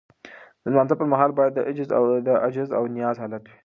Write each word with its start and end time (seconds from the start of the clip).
د 0.61 0.63
لمانځه 0.71 0.95
پر 0.99 1.07
مهال 1.13 1.31
باید 1.37 1.53
د 2.27 2.29
عجز 2.47 2.69
او 2.77 2.83
نیاز 2.95 3.15
حالت 3.21 3.43
وي. 3.45 3.55